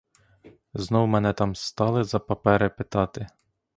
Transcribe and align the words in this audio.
Знов 0.73 1.07
мене 1.07 1.33
там 1.33 1.55
стали 1.55 2.03
за 2.03 2.19
папери 2.19 2.69
питати. 2.69 3.27